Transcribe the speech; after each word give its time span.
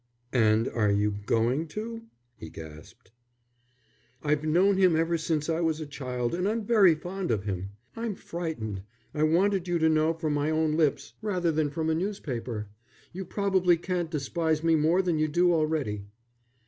"And 0.33 0.67
are 0.67 0.89
you 0.89 1.11
going 1.27 1.67
to?" 1.77 2.01
he 2.35 2.49
gasped. 2.49 3.11
"I've 4.23 4.43
known 4.43 4.77
him 4.77 4.95
ever 4.95 5.15
since 5.15 5.47
I 5.47 5.61
was 5.61 5.79
a 5.79 5.85
child, 5.85 6.33
and 6.33 6.49
I'm 6.49 6.65
very 6.65 6.95
fond 6.95 7.29
of 7.29 7.43
him. 7.43 7.69
I'm 7.95 8.15
frightened. 8.15 8.81
I 9.13 9.21
wanted 9.21 9.67
you 9.67 9.77
to 9.77 9.89
know 9.89 10.15
from 10.15 10.33
my 10.33 10.49
own 10.49 10.71
lips 10.75 11.13
rather 11.21 11.51
than 11.51 11.69
from 11.69 11.87
a 11.87 11.93
newspaper. 11.93 12.67
You 13.13 13.25
probably 13.25 13.77
can't 13.77 14.09
despise 14.09 14.63
me 14.63 14.73
more 14.75 15.03
than 15.03 15.19
you 15.19 15.27
do 15.27 15.53
already." 15.53 16.07